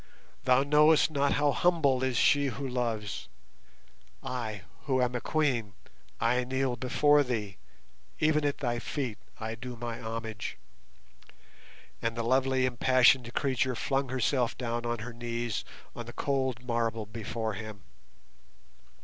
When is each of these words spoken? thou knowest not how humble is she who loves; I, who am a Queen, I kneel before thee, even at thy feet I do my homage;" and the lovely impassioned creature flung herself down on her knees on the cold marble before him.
thou 0.45 0.63
knowest 0.63 1.11
not 1.11 1.33
how 1.33 1.51
humble 1.51 2.03
is 2.03 2.17
she 2.17 2.47
who 2.47 2.67
loves; 2.67 3.29
I, 4.23 4.63
who 4.85 4.99
am 4.99 5.13
a 5.13 5.21
Queen, 5.21 5.75
I 6.19 6.43
kneel 6.43 6.75
before 6.75 7.21
thee, 7.21 7.57
even 8.17 8.43
at 8.43 8.57
thy 8.57 8.79
feet 8.79 9.19
I 9.39 9.53
do 9.53 9.75
my 9.75 9.99
homage;" 10.01 10.57
and 12.01 12.15
the 12.17 12.23
lovely 12.23 12.65
impassioned 12.65 13.31
creature 13.35 13.75
flung 13.75 14.09
herself 14.09 14.57
down 14.57 14.87
on 14.87 14.97
her 15.05 15.13
knees 15.13 15.63
on 15.95 16.07
the 16.07 16.13
cold 16.13 16.65
marble 16.65 17.05
before 17.05 17.53
him. 17.53 17.83